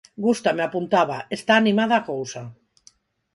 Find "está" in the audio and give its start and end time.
1.37-1.53